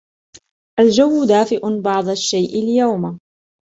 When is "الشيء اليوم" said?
2.09-3.19